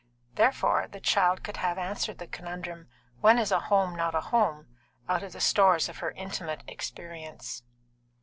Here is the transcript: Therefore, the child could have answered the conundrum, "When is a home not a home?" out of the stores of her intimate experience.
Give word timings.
Therefore, 0.33 0.87
the 0.87 0.99
child 0.99 1.43
could 1.43 1.57
have 1.57 1.77
answered 1.77 2.17
the 2.17 2.25
conundrum, 2.25 2.87
"When 3.19 3.37
is 3.37 3.51
a 3.51 3.59
home 3.59 3.95
not 3.95 4.15
a 4.15 4.21
home?" 4.21 4.65
out 5.07 5.21
of 5.21 5.33
the 5.33 5.39
stores 5.39 5.89
of 5.89 5.99
her 5.99 6.09
intimate 6.09 6.63
experience. 6.67 7.61